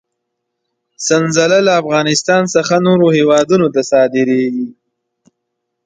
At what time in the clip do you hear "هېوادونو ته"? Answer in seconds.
3.17-3.81